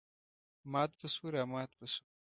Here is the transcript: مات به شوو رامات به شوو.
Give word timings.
مات 0.71 0.91
به 0.99 1.07
شوو 1.13 1.27
رامات 1.35 1.71
به 1.79 1.85
شوو. 1.93 2.03